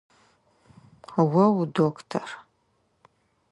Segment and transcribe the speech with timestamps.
[1.41, 2.29] О удоктор?